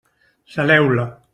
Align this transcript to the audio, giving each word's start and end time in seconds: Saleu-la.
Saleu-la. 0.53 1.07